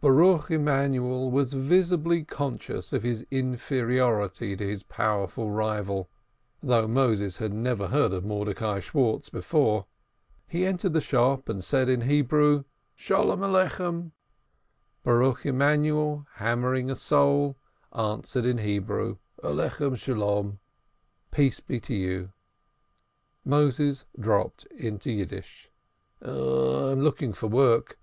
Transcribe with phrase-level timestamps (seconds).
[0.00, 6.10] Baruch Emanuel was visibly conscious of his inferiority, to his powerful rival,
[6.60, 9.86] though Moses had never heard of Mordecai Schwartz before.
[10.48, 12.64] He entered the shop and said in Hebrew
[12.96, 14.10] "Peace be to you."
[15.04, 17.56] Baruch Emanuel, hammering a sole,
[17.94, 19.18] answered in Hebrew:
[21.30, 22.32] "Peace be to you."
[23.44, 25.70] Moses dropped into Yiddish.
[26.20, 28.00] "I am looking for work.